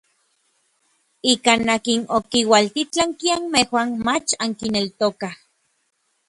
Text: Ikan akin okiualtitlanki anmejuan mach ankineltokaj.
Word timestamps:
Ikan 1.33 1.61
akin 1.75 2.01
okiualtitlanki 2.17 3.27
anmejuan 3.35 3.89
mach 4.05 4.29
ankineltokaj. 4.43 5.35